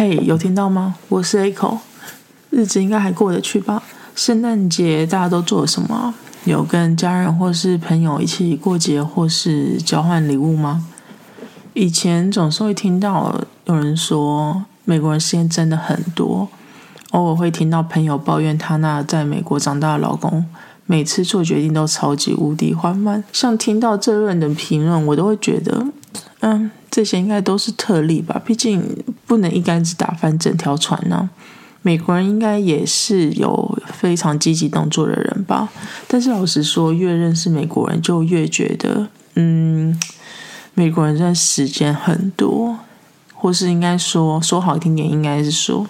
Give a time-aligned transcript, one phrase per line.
[0.00, 0.94] 嘿，有听到吗？
[1.08, 1.78] 我是 Echo，
[2.50, 3.82] 日子应该还过得去吧？
[4.14, 6.14] 圣诞节大家都做了什么？
[6.44, 10.86] 有跟家人或是朋友一起过节，或是交换礼物吗？
[11.74, 16.46] 以前总是会听到有人说，美国人时间真的很多。
[17.10, 20.46] 偶尔会听到朋友抱怨，她那在美国长大的老公，
[20.86, 23.24] 每次做决定都超级无敌缓慢。
[23.32, 25.88] 像听到这类的评论，我都会觉得，
[26.38, 28.40] 嗯，这些应该都是特例吧。
[28.46, 31.30] 毕竟不能一竿子打翻整条船呢。
[31.82, 35.68] 美国人应该也是有非常积极动作的人吧。
[36.08, 39.06] 但是老实说，越认识美国人，就越觉得，
[39.36, 39.96] 嗯，
[40.74, 42.76] 美国人真的时间很多，
[43.32, 45.86] 或是应该说说好听点，应该是说。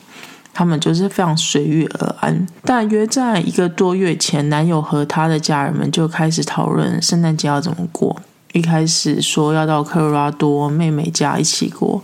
[0.55, 2.45] 他们就是非常随遇而安。
[2.65, 8.21] 大约在一个多月前，男友和他的家人们就开始讨论圣诞节要怎么过。
[8.55, 12.03] 一开始说要到科罗拉多妹妹家一起过，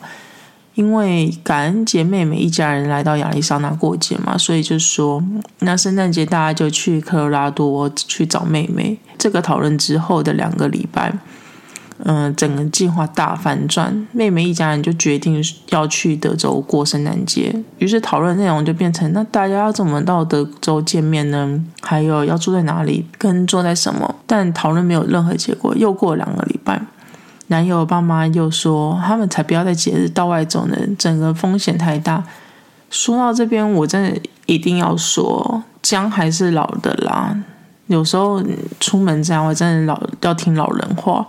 [0.75, 5.23] 因为感恩节妹妹一家人来到亚利桑那过节嘛，所以就说
[5.61, 8.99] 那圣诞节大家就去科罗拉多去找妹妹。
[9.17, 11.13] 这个讨论之后的两个礼拜。
[11.99, 15.41] 嗯，整个计划大反转，妹妹一家人就决定
[15.71, 17.55] 要去德州过圣诞节。
[17.79, 21.65] 于是讨论内容就变成：那大家要怎么到德州见面呢？
[21.81, 24.13] 还有要住在哪里，跟住在什么？
[24.27, 25.73] 但讨论没有任何结果。
[25.77, 26.83] 又过两个礼拜，
[27.49, 32.25] 男友爸妈又说他们才不要在节日到外走呢，整个风险太大。
[32.91, 37.37] 说到这边，我真的一定要说，姜还是老的啦。
[37.89, 38.43] 有时候
[38.81, 41.27] 出门这样，我真的老要听老人话。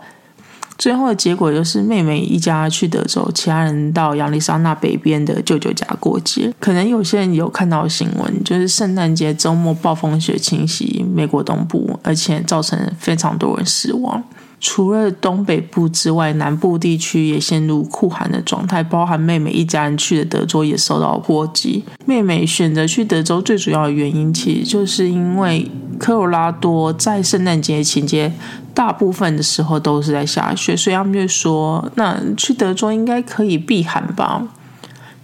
[0.77, 6.53] 最后的结果就是妹妹一家去德州，其他人到亚利桑那北边的舅舅家过节。
[6.59, 14.21] 可能有些人有看到新闻，就是圣诞节周末暴风雪侵袭美国东部，而且造成非常多人死亡。
[14.59, 21.83] 除了东北部之外，南部地区也陷入酷寒的状态，包含妹妹一家人去的德州也受到波及。
[22.05, 28.33] 妹妹选择去德州最主要的原因，其实就是因为科罗拉多在圣诞节期间
[28.73, 34.41] 大部分的时候都是在下雪，所以他们就说，那去德州应该可以避寒吧。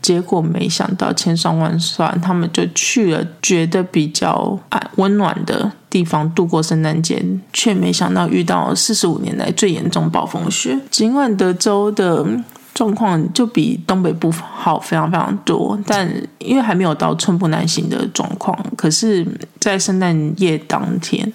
[0.02, 10.80] 结果没想到千算万算，他们就去了觉得比较安温暖的地方度过圣诞节，却没想到遇到四十五年来最严重暴风雪。
[10.90, 12.26] 尽管德州的
[12.74, 16.10] 状况就比东北部好非常非常多，但
[16.40, 19.28] 因为还没有到寸步难行的状况，可是，
[19.60, 21.32] 在圣诞夜当天，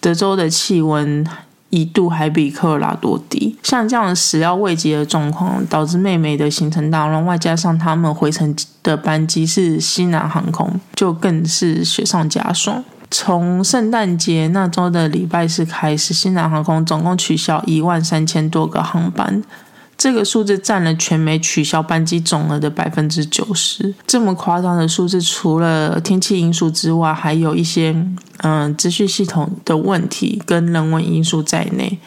[0.00, 1.26] 德州的气温。
[1.70, 8.54] 一度还比科罗拉多低，像这样始料未及的状况，导致妹妹的行程大乱，外加上他们回程
[8.84, 12.82] 的班机是西南航空，就更是雪上加霜。
[13.10, 19.42] 从圣诞节那周的礼拜四开始，西南航空总共取消一万三千多个航班。
[19.98, 23.94] 这个数字占了全美取消班机总额的百分之九十。
[24.06, 27.96] 这么夸张的数字，除了天气因素之外，还有一些
[28.42, 31.98] 嗯资讯系统的问题跟人文因素在内。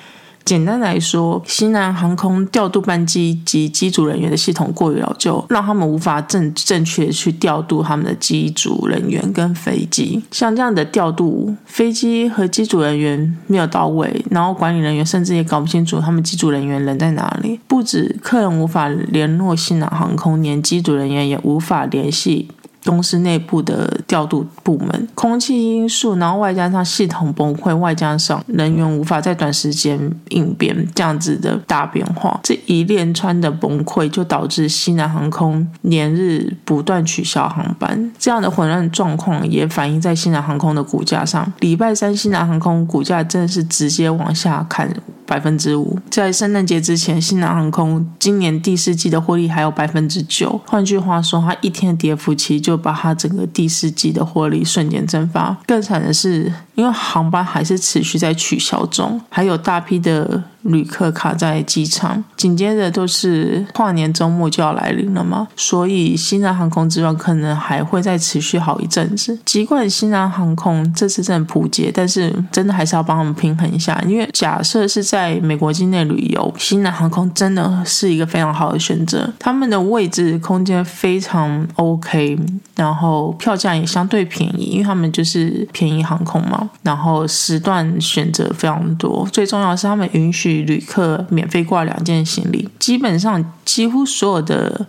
[0.49, 10.23] 简单来说，西南航空调度班机及机组人员的系统过于老旧，让他们无法正正确去调度他们的机组人员跟飞机。
[10.31, 17.59] 像这样的调度，飞机和机组人员没有到位，然后管理人员甚至也搞不清楚他们机组人员人在哪里。
[17.67, 22.47] 不止客人无法联络西南航空，连机组人员也无法联系。
[22.89, 41.53] 公司内部的调度部门，空气因素，然后外加上系统崩溃，外加上人员无法在短时间应变，这样子的大变化，这一连串的崩溃就导致西南航空连日不断取消航班，这样的混乱状况也反映在西南航空的股价上。
[41.59, 44.89] 礼拜三，西南航空股价真的是直接往下看。
[45.29, 50.59] 百分之五，在圣诞节之前，西南航空今年第四季的获利还有百分之九。
[50.65, 55.55] 换句话说，它一天的跌幅其实就把它整个第四季的获利瞬间蒸发。
[55.67, 60.41] 更惨的是，因为航班还是持续在取消中，还有大批的。
[60.63, 69.39] 旅客卡在机场，紧接着都是跨年周末就要来临了嘛，所以西南航空之乱可能还会再持续好一阵子。
[69.45, 82.37] 尽管西南航空这次真的普及，但是真的还是要帮他们平衡一下，因为假设是在美国境内旅游，西南航空真的是一个非常好的选择，他们的位置空间非常 OK，
[82.75, 90.59] 然后票价也相对便宜，因为他们就是便宜航空嘛，然后时段选择非常多，最重要是他们允许。
[90.69, 94.85] 旅客免费挂两件行李，基本上几乎所有的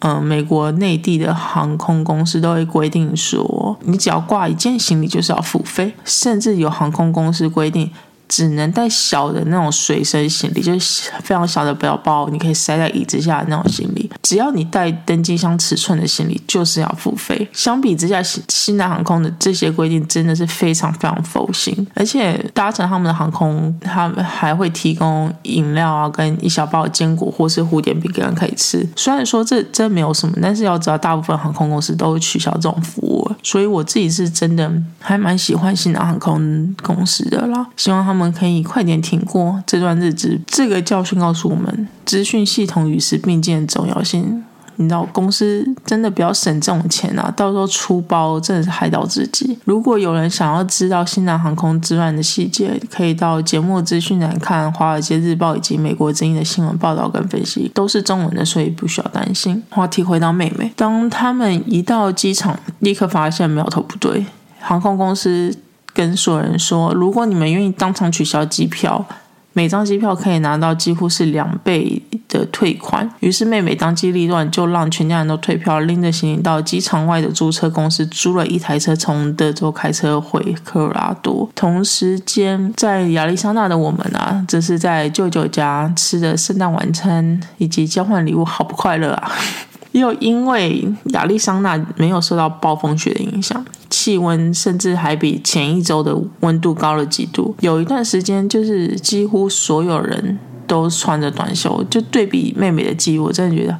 [0.00, 7.90] 嗯美国内地的航空公司都会规定说，你只要挂一件行李就是要付费，甚至有航空公司规定
[8.30, 14.08] 只能带小的那种随身行李，就是非常小的背包，你可以塞在椅子下的那种行李。
[14.22, 17.46] 只要你带登机箱尺寸的行李，就是要付费。
[17.52, 28.88] 相比之下，西西南航空的这些规定真的是非常非常佛心，而且搭乘他们的航空，他们还会提供饮料啊，跟一小包坚果或是蝴蝶饼给人可以吃。
[28.94, 37.66] 虽然说这真没有什么，但是要知道，大部分航空公司都会取消这种服务，所以我自己是真的还蛮喜欢西南航空公司的啦。
[37.76, 40.38] 希望他们我们可以快点挺过这段日子。
[40.46, 44.44] 这个教训告诉我们，资讯系统与时并进的重要性。
[44.76, 47.32] 你知道，公司真的不要省这种钱啊！
[47.34, 49.58] 到时候出包真的是害到自己。
[49.64, 59.62] 如果有人想要知道新南航空之乱的细节，可以到节目资讯栏看《华尔街日报》以及美国之音的新闻报道跟分析，都是中文的，所以不需要担心。
[59.70, 64.26] 话题回到妹妹，当他们一到机场，立刻发现苗头不对。
[64.60, 65.54] 航空公司
[66.00, 69.04] 跟所有人说：“如果你们愿意当场取消机票。”
[69.52, 81.50] 每张机票可以拿到几乎是两倍的退款，于是妹妹当机立断，就让全家人都退票，拎着行李到机场外的租车公司租了一台车，从德州开车回科罗拉多。
[81.56, 89.32] 同时间，在亚利桑那的我们啊，这是在舅舅家吃的圣诞晚餐以及交换礼物，好不快乐啊！
[89.90, 93.66] 又因为亚利桑那没有受到暴风雪的影响，
[94.00, 97.54] 气温甚至还比前一周的温度高了几度。
[97.60, 101.84] 有一段时间，就是几乎所有人都穿着短袖。
[101.90, 103.76] 就对比妹妹的记忆，我真的觉得，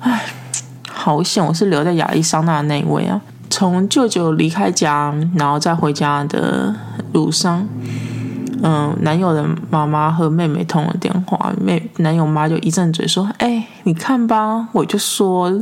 [0.00, 0.26] 唉，
[0.90, 1.42] 好险！
[1.42, 3.18] 我是留在亚利桑那那一位啊。
[3.48, 6.74] 从舅舅离开家，然后再回家的
[7.14, 7.66] 路上。
[8.62, 15.58] 嗯，男友的妈妈和妹妹通了电话，妹男友妈就一阵嘴说：“哎，你看吧，我就说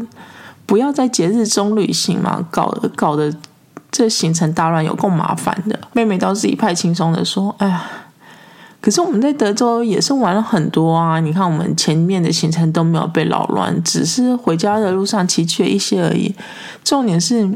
[0.67, 3.33] 不要在节日中旅行嘛，搞搞得
[3.93, 7.85] 这行程大乱，有够麻烦的。”妹妹倒是一派轻松的说：“哎呀，
[8.81, 16.35] 可是我们在德州也是玩了很多啊，你看我们前面的行程都没有被扰乱，只是回家的路上崎岖一些而已。
[16.83, 17.49] 重点是。”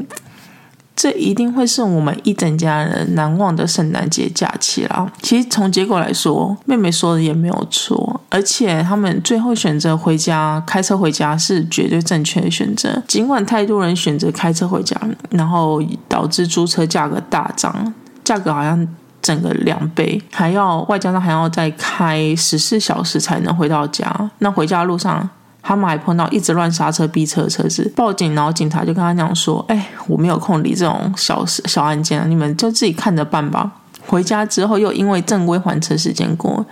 [0.99, 5.07] 这一定会是我们一整家人难忘的圣诞节假期啦。
[5.21, 13.01] 其实从结果来说，妹妹说的也没有错，而且他们最后选择回家开车回家是绝对正确的选择。
[13.07, 17.93] 尽管太多人选择开车回家，然后导致租车价格大涨，
[18.23, 18.87] 价格好像
[19.21, 24.31] 整个两倍，还要外加上还要再开十四小时才能回到家。
[24.39, 25.29] 那回家路上。
[25.59, 33.69] 他们还碰到一直乱刹车、逼车的车子，报警，然后警察就跟他讲说：“哎，我没有空理这种小事、小案件，你们就自己看着办吧。”
[34.07, 36.65] 回家之后，又因为正规还车时间过，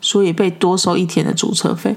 [0.00, 1.96] 所以被多收一天的租车费。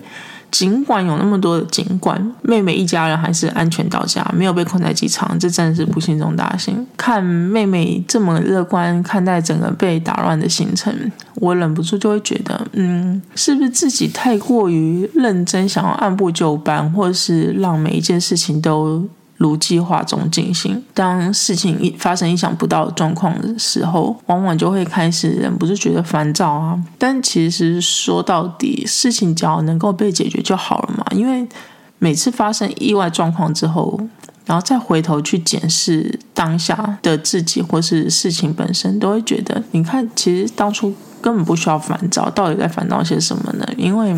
[0.51, 6.85] 尽管有那么多的尽管，妹妹一家人还是安全到家，没有被困在机场，这真的是不幸中大幸。
[6.95, 19.03] 看妹妹这么乐观看待整个被打乱的行程，我忍不住就会觉得，嗯，是不是自己太过于认真，想要按部就班，或是让每一件事情都。
[19.43, 20.81] 如计划中进行。
[20.93, 26.81] 当事情一发生意想不到的状况的时候，往往就会开始忍不住觉得烦躁啊。
[26.97, 31.05] 但其实说到底，事情只要能够被解决就好了嘛。
[31.11, 31.45] 因为
[31.99, 33.99] 每次发生意外状况之后，
[34.45, 43.67] 然后再回头去检视当下的自己或是事情本身，都会觉得，你看，其实当初根本不需要烦躁，到底在烦恼些什么呢？
[43.75, 44.15] 因为。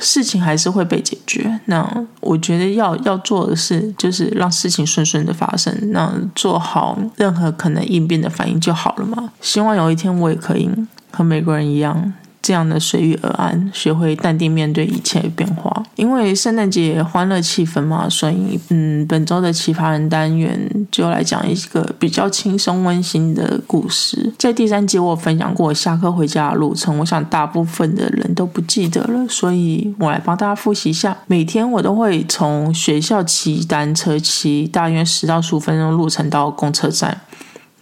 [0.00, 1.60] 事情还是会被解决。
[1.66, 9.30] 那我觉得要要做的事，就是让事情顺顺的发生，那做好任何可能应变的反应就好了嘛。
[9.40, 10.70] 希望有一天我也可以
[11.10, 12.12] 和美国人一样。
[12.46, 15.82] 这样的随遇而安，学会淡定面对一切变化。
[15.96, 24.32] 因为圣诞节欢乐气氛嘛，所以嗯，本周的奇葩人单元就来讲一个比较轻松温馨的故事。
[24.38, 31.16] 在第三集我分享过下课回家的路程，我想大部分的人都不记得了，所以我来帮大家复习一下。
[31.26, 37.22] 每天我都会从学校骑单车，骑大约十到十五分钟路程到公车站。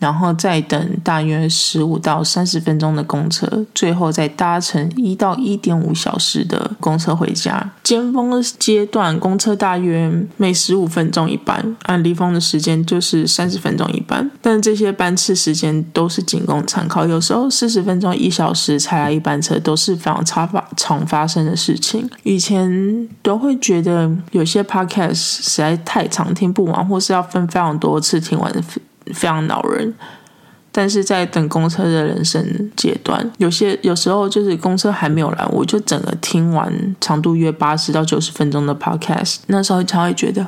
[0.04, 7.72] 然后再等大约十五到三十分钟的公车，最后再搭乘一到一点五小时的公车回家。
[7.82, 14.30] 尖峰的阶段公车大约每十五分钟一班，按离峰的时间就是三十分钟一班。
[14.42, 22.06] 但这些班次时间都是仅供参考，有时候四十分钟一小时才来一班车都是非常常发常发生的事情。
[22.24, 28.52] 以前都会觉得有些 podcast 实在太长听不完，或是要分非常多次听完。
[29.12, 29.94] 非常恼人，
[30.72, 40.46] 但是在等公车的人生阶段，有些有时候就是公车还没有来，我就整个听完长度约八十到九十分钟的 podcast，那时候才会觉得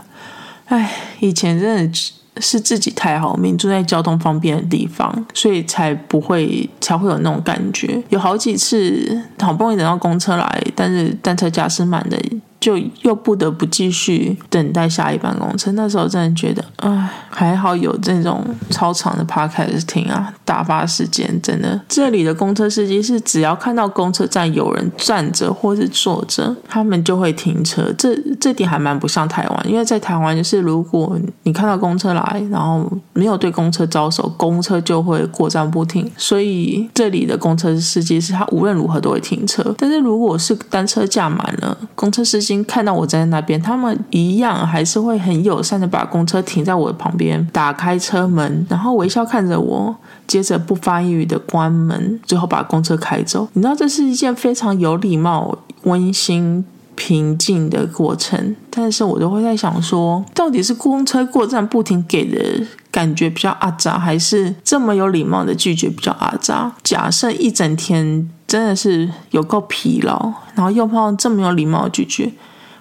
[0.67, 2.01] 哎，以前真的
[2.39, 8.03] 是自己太好命，住在交通方便的地方，所以才不会才会有那种感觉。
[8.09, 12.19] 有好几次好不容易等到公车来，但是单车驾驶满的。
[12.67, 15.71] 就又不得不继续等待下一班公车。
[15.73, 21.41] 那时候真的觉得，唉，还好有这种超长的 podcast 听啊，打发时间。
[21.41, 27.85] 真的，这里的公车司机是只要看到公车站有人站着或是坐着，他们就会停车。
[27.97, 36.11] 这这点还蛮不像台湾，因为在台湾就是如果你看到公车来，然后没有对公车招手，公车就会过站不停。
[36.17, 39.73] 所以这里的公车司机是他无论如何都会停车。
[39.79, 42.56] 但是如果是单车架满了，公车司机。
[42.65, 49.95] 看到我站在那边，他们一样还是会很友善的把公车停在我的旁边，打开车门，然后微笑看着我，
[50.27, 53.49] 接着不发一语的关门，最后把公车开走。
[53.55, 58.57] 你知道，这是一件非常有礼貌、温馨、平静的过程。
[58.71, 66.73] 但是我都会在想说，到底是公车过站不停给的感觉比较阿扎，还是这么有礼貌的拒绝比较阿扎？
[66.83, 72.33] 假设一整天真的是有够疲劳，然后又碰到这么有礼貌的拒绝。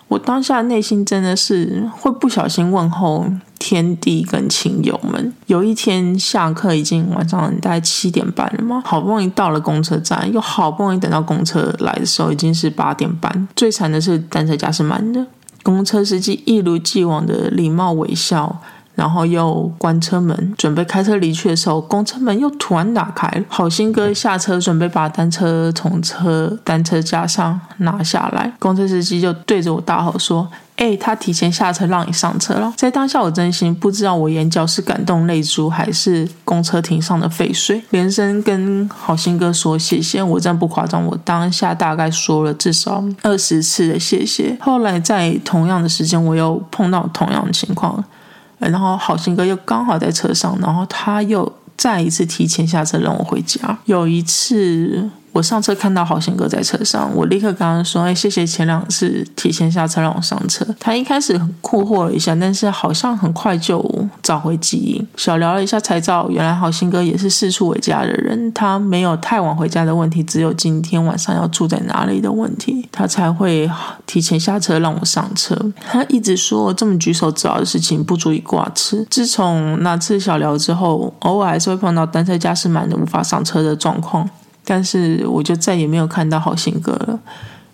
[0.07, 3.25] 我当下内心真的是会不小心问候
[3.57, 5.33] 天地跟亲友们。
[5.47, 13.47] 有一天下课已经晚上大概七点半了嘛，好不容易到了公车站，又好不容易等到公车来的时候已经是八点半。
[13.55, 15.25] 最惨的是单车架是满的，
[15.63, 18.61] 公车司机一如既往的礼貌微笑。
[18.95, 23.43] 然后又关车门，准备开车离去的时候，公车门又突然打开了。
[23.47, 30.47] 好心哥下车，准备把单车从车单车架上拿下来，公车司机就对着我大吼说
[30.77, 37.81] ：“哎，他提前下车让你上车了。”在当下，我真心不知道我眼角是感动泪珠，还是公车停上的废水。
[37.89, 44.57] 连声跟好心哥说谢谢，我真不夸张，我当下大概说了至少二十次的谢谢。
[44.61, 48.01] 后来在同样的时间，我又碰到同样的情况。
[48.59, 53.77] 然后好心哥又刚好在车上，然后他又再一次提前下车让我回家。
[53.85, 55.09] 有一次。
[55.35, 63.83] 我上车看到好心哥在车上，我立刻跟他说：“哎，谢谢前两次提前下车让我上车。”他一开始很困惑了一下，但是好像很快就
[64.23, 65.05] 找回记忆。
[65.17, 73.69] 小聊了一下才知道，原来好心哥也是四处为家的人，他没有太晚回家的问题，只有今天晚上要住在哪里的问题，他才会
[74.05, 75.53] 提前下车让我上车。
[75.85, 79.05] 他一直说这么举手之劳的事情不足以挂齿。
[79.09, 84.29] 自从那次小聊之后，偶尔还是会碰到单车驾驶满的无法上车的状况。
[84.65, 87.19] 但是我就再也没有看到好心哥了。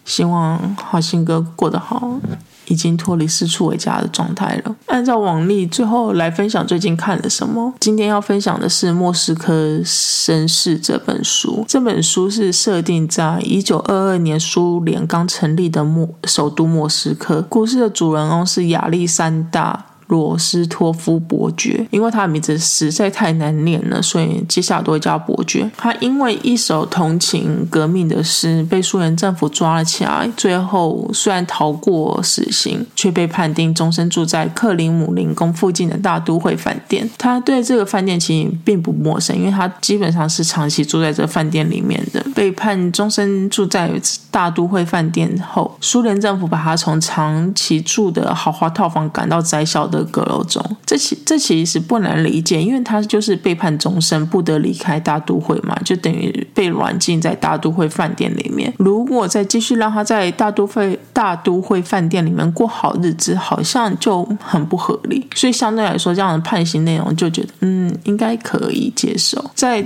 [0.04, 2.20] 希望好心哥过得好，
[2.66, 4.76] 已经脱离四处为家的状态了。
[4.88, 7.72] 按照往例，最后来分享最近看了什么。
[7.80, 9.54] 今天要分享的是《莫斯科
[9.86, 11.64] 绅士》这本书。
[11.68, 17.40] 这本书是设定在一九二二年苏联刚成立的莫首都莫斯科。
[17.48, 19.86] 故事的主人公是亚历山大。
[20.12, 25.72] 罗斯托夫伯爵，因为他的名字实在太难念了，所以接下来都会叫伯爵。
[25.78, 37.10] 他因为一首同情革命的诗被苏联政府抓了起来，最后虽然逃过死刑，却被判定终身住在克林姆林宫附近的大都会饭店。
[37.18, 42.22] 他对这个饭店其实并不陌生，因为他基本上是长期住在这饭店里面的。
[42.36, 43.90] 被判终身住在
[44.30, 50.01] 大都会饭店后，苏联政府把他从长期住的豪华套房赶到窄小的。
[50.06, 58.74] 阁楼中，这其这其实不难理解，因为他就是被判终身，不得离开大都会嘛，就等于被软禁在大都会饭店里面。
[58.78, 65.28] 如果再继续让他在大都会大都会饭店里面过好日子，好像就很不合理。
[65.36, 69.44] 所以相对来说，这样的判刑内容就觉得，嗯，应该可以接受。
[69.56, 69.86] 在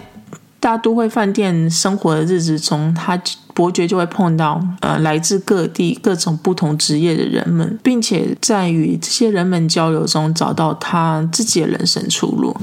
[0.60, 3.20] 大都会饭店生活的日子中，他
[3.56, 12.56] 伯爵就会碰到呃来自各地各种不同职业的人们，并且在与这些人们交流中找到他自己的人生出路。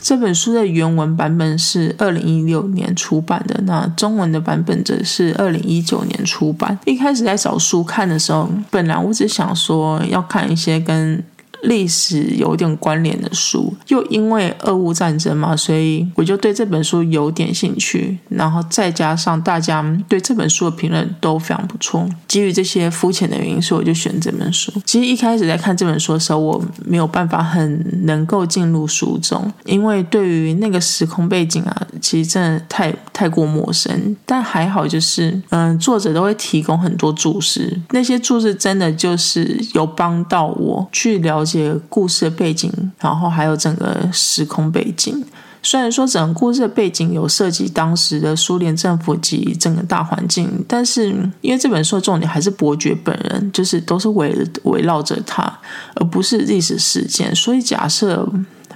[0.00, 6.78] 这本书的原文版本是二零一六年出版的，那中文的版本则是二零一九年出版。
[6.86, 11.22] 一开始在找书看的时候，本来我只想说要看一些跟。
[11.62, 18.18] 历史有点关联的书，又因为俄乌战争嘛，所以我就对这本书有点兴趣。
[18.28, 24.72] 然后再加上大家对这本书的评论都非常不错，基于这些肤浅的原因，所以我就选这本书。
[24.84, 34.16] 其实一开始在看这本书的时候，我没有办法很能够进入书中，因为对于那个时空背景啊，其实真的太太过陌生。
[34.24, 41.49] 但还好，就是嗯，作者都会提供很多注释，那些注释真的就是有帮到我去了解。
[41.50, 45.24] 些故事的背景，然后还有整个时空背景，
[45.62, 51.08] 虽然说整个故事的背景有涉及当时的苏联政府及整个大环境，但是
[51.40, 55.58] 因为这本书的重点还是伯爵本人，就是都是围围绕着他，
[55.94, 58.28] 而不是历史事件，所以假设。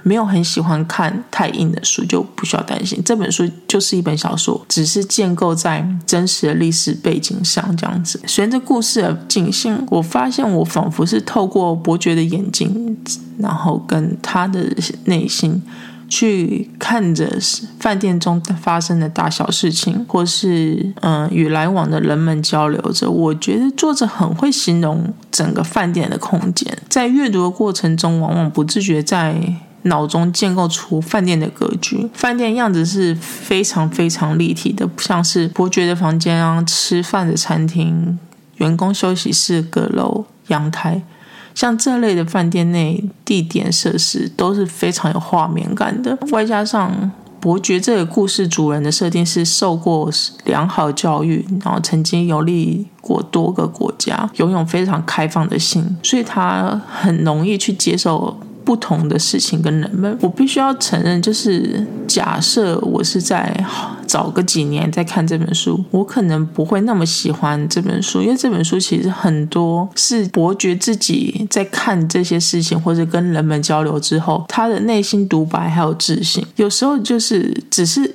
[0.07, 3.01] 没有很喜欢看太硬的书，就不需要担心。
[3.03, 8.21] 这本书就是一本小说，只是建构在真实的历史背景上这样子。
[8.27, 12.95] 随着故事的进行，我发现我仿佛是透过伯爵的眼睛，
[13.39, 14.71] 然后跟他的
[15.05, 15.59] 内心
[16.07, 17.27] 去看着
[17.79, 23.09] 饭店中发生的大小事情，或是嗯与来往的人们交流着。
[23.09, 29.55] 我觉得作者很会形容整个饭店的空间，在阅读的过程中，往往不自觉在。
[29.85, 38.17] 脑中建构出饭店的格局，饭店样子是非常非常立体的，不像是伯爵的房间啊、吃饭的餐厅、
[38.57, 41.03] 员工休息室、阁楼、阳台，
[41.53, 46.17] 像这类的饭店内地点设施都是非常有画面感的。
[46.31, 50.09] 外加上伯爵这个故事主人的设定是受过
[50.45, 58.35] 良好教育，然后曾经游历过多个国家，拥有非常开放的心，所以他很容易去接受。
[58.65, 63.63] 不同的事情跟人们，我必须要承认，就是假设我是在
[64.07, 78.13] 早个几年在看这本书，我可能不会那么喜欢这本书，因为这本书其实很多是伯爵自己在看这些事情或者跟人们交流之后，他的内心独白还有自信，有时候就是只是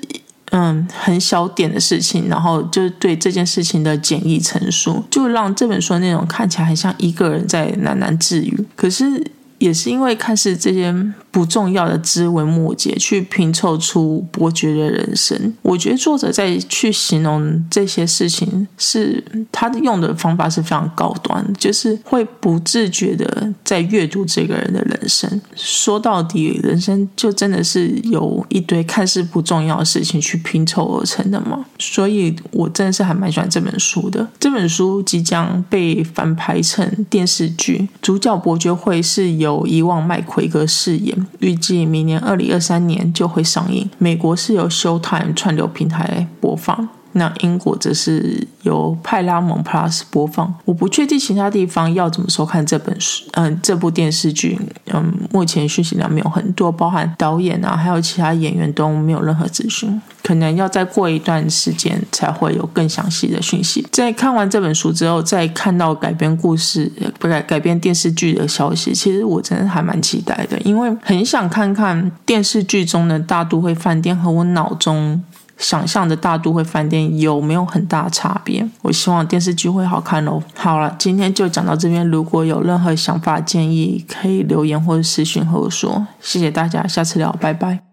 [0.50, 9.22] 嗯很小点的事情，然后就对这件事情的简易陈述，就让这本书内容看起来很像一个人在喃喃自语，可是。
[9.60, 10.92] 也是因为看似这些
[11.30, 15.54] 不重要的枝微末节，去拼凑出伯爵的人生。
[15.60, 19.22] 我觉得作者在去形容这些事情，是
[19.52, 25.40] 他用的方法是非常高端，就是会不自觉的在阅读这个人的人生。
[25.54, 31.66] 说到底，人生就真的是由一堆看似不重要的事情去拼凑而成的吗？
[31.78, 34.26] 所以我真的是还蛮喜欢这本书的。
[34.38, 39.50] 这本书即将被翻拍成电视剧，主角伯爵会是由。
[39.50, 43.88] 由伊旺麦奎格饰演，预计明年二零二三年就会上映。
[43.98, 46.88] 美国是由 Showtime 串流平台播放。
[47.12, 54.58] 那英国则是由派拉蒙 Plus 播放，我不确定其他地方要怎么收看这本书，嗯，这部电视剧，
[54.92, 63.86] 嗯，目前讯息量没有很多，包含导演啊，还有其他演员都没有任何资讯，可能要再过一段时间才会有更详细的讯息。
[63.90, 75.22] 在看完这本书之后，再看到改编故事、不改改编电视剧的消息，其实我真的还蛮期待的，因为很想看看电视剧中的大都会饭店和我脑中。
[75.60, 78.66] 想象的大都会饭店有没有很大差别？
[78.82, 80.42] 我希望电视剧会好看哦。
[80.56, 82.04] 好了，今天就讲到这边。
[82.08, 86.06] 如果有任何想法建议，可以留言或者私信和我说。
[86.20, 87.89] 谢谢大家，下次聊，拜拜。